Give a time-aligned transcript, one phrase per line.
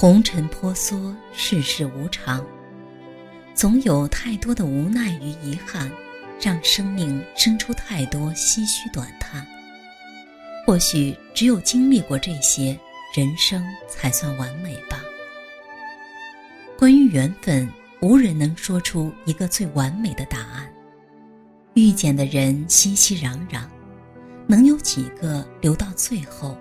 [0.00, 2.46] 红尘婆娑，世事无常，
[3.52, 5.90] 总有太多的无奈与遗憾，
[6.40, 9.44] 让生命生出太多唏嘘短叹。
[10.64, 12.78] 或许只有经历过这些，
[13.12, 15.02] 人生才算完美吧。
[16.78, 17.68] 关于缘分，
[18.00, 20.72] 无人能说出一个最完美的答案。
[21.74, 23.62] 遇见的人熙熙攘攘，
[24.46, 26.56] 能有几个留到最后？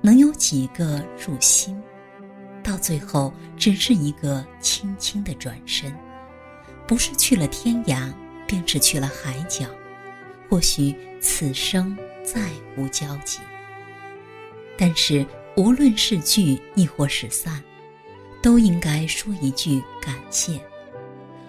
[0.00, 1.80] 能有几个入心？
[2.62, 5.94] 到最后，只是一个轻轻的转身，
[6.86, 8.12] 不是去了天涯，
[8.46, 9.66] 便是去了海角。
[10.48, 12.40] 或许此生再
[12.76, 13.38] 无交集。
[14.76, 15.24] 但是
[15.56, 17.62] 无论是聚亦或是散，
[18.42, 20.60] 都应该说一句感谢，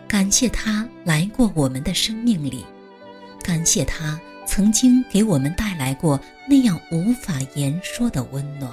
[0.07, 2.65] 感谢他来过我们的生命里，
[3.41, 8.71] 感谢他曾经给我们带来过那样无法言说的温暖。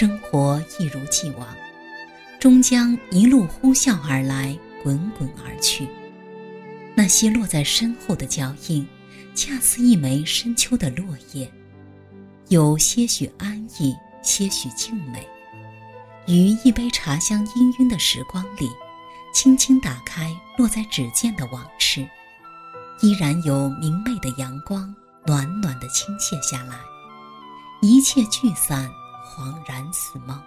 [0.00, 1.46] 生活一如既往，
[2.38, 5.86] 终将一路呼啸而来，滚滚而去。
[6.94, 8.88] 那些落在身后的脚印，
[9.34, 11.52] 恰似一枚深秋的落叶，
[12.48, 15.28] 有些许安逸，些许静美。
[16.26, 18.70] 于一杯茶香氤氲的时光里，
[19.34, 22.08] 轻轻打开落在指尖的往事，
[23.02, 24.94] 依然有明媚的阳光，
[25.26, 26.78] 暖暖的倾泻下来。
[27.82, 28.90] 一切聚散。
[29.24, 30.40] 恍然似梦，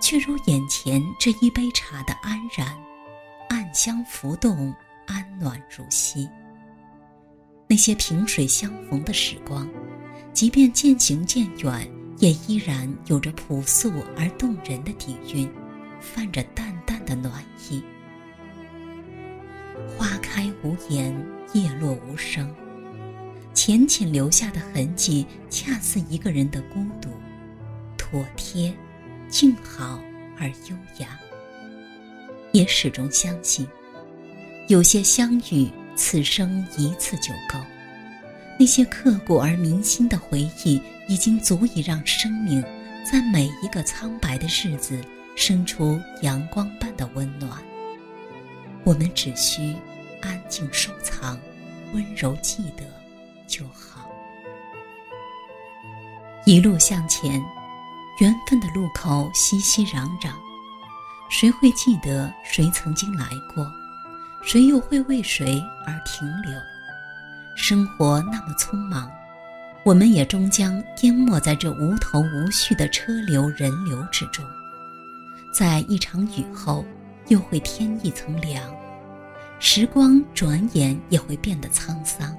[0.00, 2.76] 却如眼前这一杯茶的安然，
[3.48, 4.74] 暗香浮动，
[5.06, 6.28] 安暖如昔。
[7.66, 9.68] 那些萍水相逢的时光，
[10.32, 15.50] 即便渐行渐远，也依然有着朴素而动人的底蕴，
[16.00, 17.82] 泛着淡淡的暖意。
[19.96, 21.14] 花开无言，
[21.52, 22.54] 叶落无声，
[23.54, 27.08] 浅浅留下的痕迹，恰似一个人的孤独。
[28.14, 28.72] 妥帖，
[29.28, 30.00] 静好
[30.38, 31.18] 而优雅。
[32.52, 33.66] 也始终相信，
[34.68, 37.58] 有些相遇，此生一次就够。
[38.56, 42.62] 那些刻骨而铭心的回忆，已经足以让生命
[43.04, 44.96] 在每一个苍白的日子
[45.34, 47.50] 生出阳光般的温暖。
[48.84, 49.74] 我们只需
[50.20, 51.36] 安静收藏，
[51.92, 52.84] 温柔记得
[53.48, 54.08] 就好。
[56.46, 57.42] 一路向前。
[58.18, 60.30] 缘分的路口熙熙攘攘，
[61.28, 63.66] 谁会记得谁曾经来过？
[64.40, 66.52] 谁又会为谁而停留？
[67.56, 69.10] 生活那么匆忙，
[69.84, 74.44] 我们也终将淹没在这无头无绪的车流人流之中。
[75.52, 76.84] 在一场雨后，
[77.26, 78.62] 又会添一层凉。
[79.58, 82.36] 时光转眼也会变得沧桑，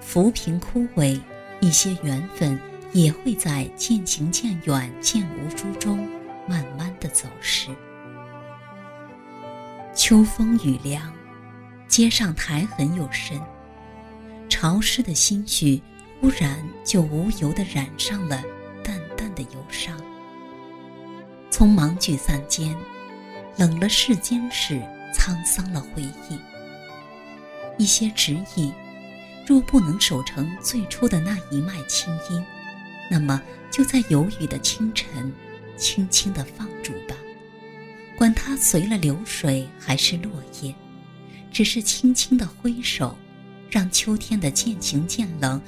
[0.00, 1.20] 浮萍枯萎，
[1.60, 2.58] 一些缘分。
[2.92, 6.08] 也会在渐行渐远、渐无书中，
[6.48, 7.68] 慢慢的走失。
[9.94, 11.12] 秋风雨凉，
[11.88, 13.40] 街上苔痕又深，
[14.48, 15.82] 潮湿的心绪
[16.20, 18.42] 忽然就无由的染上了
[18.82, 19.98] 淡淡的忧伤。
[21.50, 22.76] 匆忙聚散间，
[23.56, 24.80] 冷了世间事，
[25.14, 26.38] 沧桑了回忆。
[27.78, 28.72] 一些执意，
[29.46, 32.44] 若不能守成最初的那一脉清音。
[33.10, 33.40] 那么，
[33.70, 35.32] 就在有雨的清晨，
[35.76, 37.14] 轻轻地放逐吧，
[38.16, 40.74] 管它随了流水还是落叶，
[41.52, 43.16] 只是轻轻的挥手，
[43.70, 45.60] 让秋天的渐行渐冷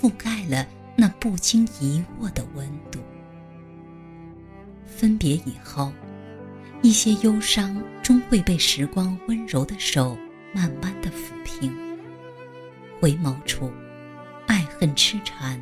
[0.00, 2.98] 覆盖了那不经一握的温度。
[4.86, 5.92] 分别以后，
[6.80, 10.16] 一些忧伤终会被时光温柔的手
[10.54, 11.76] 慢慢的抚平。
[12.98, 13.70] 回眸处，
[14.46, 15.60] 爱恨痴缠。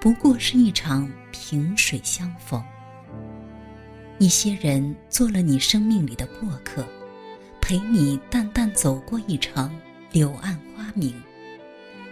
[0.00, 2.62] 不过是一场萍水相逢。
[4.18, 6.86] 一些人做了你生命里的过客，
[7.60, 9.70] 陪你淡淡走过一程
[10.10, 11.12] 柳暗花明；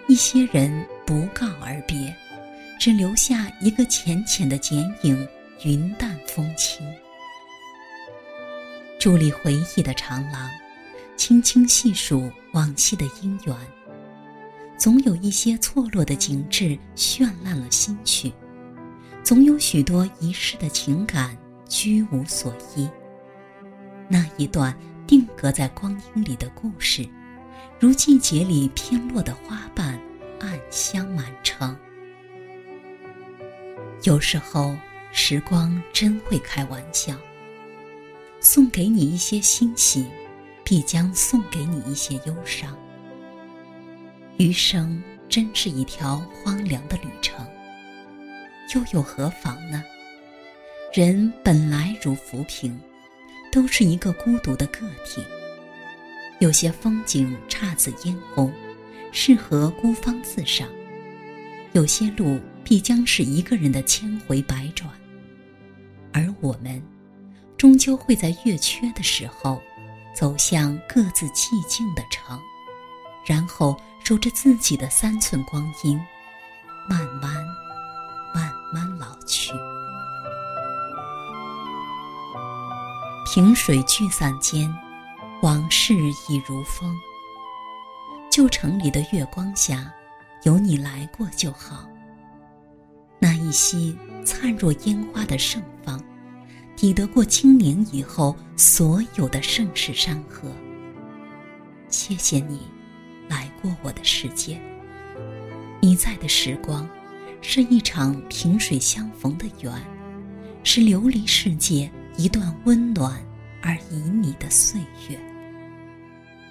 [0.06, 2.14] 一些人不告而别，
[2.78, 5.26] 只留下一个浅浅的剪影，
[5.64, 6.86] 云淡风轻。
[9.00, 10.46] 伫立回忆的长廊，
[11.16, 13.56] 轻轻细数往昔的姻缘。
[14.78, 18.32] 总有一些错落的景致绚烂了心绪，
[19.24, 21.36] 总有许多遗失的情感
[21.68, 22.88] 居无所依。
[24.08, 24.72] 那一段
[25.04, 27.06] 定格在光阴里的故事，
[27.80, 30.00] 如季节里偏落的花瓣，
[30.38, 31.76] 暗香满城。
[34.04, 34.76] 有时候，
[35.10, 37.16] 时光真会开玩笑，
[38.38, 40.06] 送给你一些欣喜，
[40.62, 42.78] 必将送给你一些忧伤。
[44.38, 47.44] 余生真是一条荒凉的旅程，
[48.72, 49.82] 又有何妨呢？
[50.94, 52.80] 人本来如浮萍，
[53.50, 55.24] 都是一个孤独的个体。
[56.38, 58.52] 有些风景姹紫嫣红，
[59.10, 60.68] 适合孤芳自赏；
[61.72, 64.88] 有些路必将是一个人的千回百转。
[66.12, 66.80] 而我们，
[67.56, 69.60] 终究会在月缺的时候，
[70.14, 72.40] 走向各自寂静的城，
[73.26, 73.76] 然后
[74.08, 76.00] 守着自己的三寸光阴，
[76.88, 77.46] 慢慢、
[78.34, 79.52] 慢慢老去。
[83.26, 84.74] 萍水聚散间，
[85.42, 85.92] 往事
[86.26, 86.96] 已如风。
[88.30, 89.92] 旧城里的月光下，
[90.44, 91.86] 有你来过就好。
[93.18, 93.94] 那一夕
[94.24, 96.02] 灿若烟花的盛放，
[96.74, 100.50] 抵得过清明以后所有的盛世山河。
[101.90, 102.62] 谢谢你，
[103.28, 104.60] 来过我的世界。
[105.80, 106.88] 你在的时光，
[107.40, 109.72] 是一场萍水相逢的缘，
[110.64, 113.22] 是琉璃世界一段温暖
[113.62, 115.18] 而旖旎的岁月。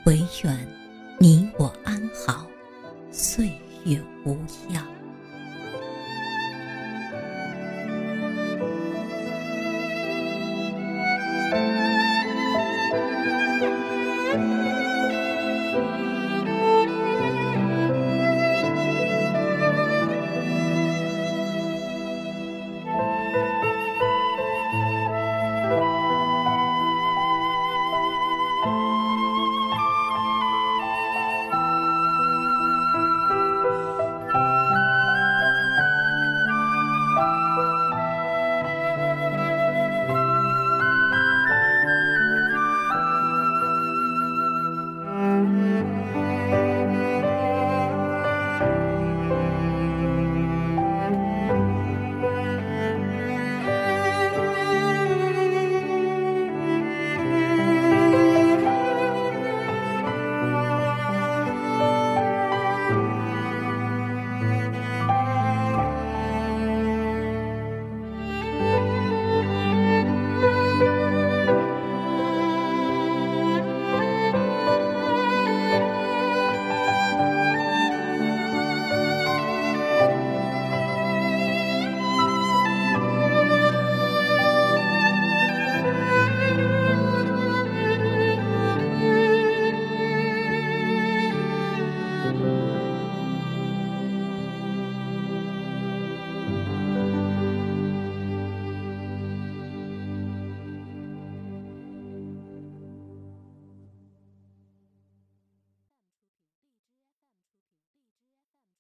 [0.06, 0.68] 唯愿
[1.20, 2.48] 你我安好，
[3.12, 3.52] 岁
[3.84, 4.38] 月无
[4.70, 4.97] 恙。